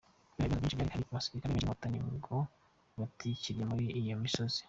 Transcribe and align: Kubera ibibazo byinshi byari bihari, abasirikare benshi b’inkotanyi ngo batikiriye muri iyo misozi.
Kubera 0.31 0.51
ibibazo 0.51 0.59
byinshi 0.63 0.75
byari 0.77 0.87
bihari, 0.89 1.03
abasirikare 1.13 1.49
benshi 1.51 1.63
b’inkotanyi 1.65 1.99
ngo 2.17 2.35
batikiriye 2.99 3.63
muri 3.71 3.85
iyo 3.99 4.15
misozi. 4.23 4.59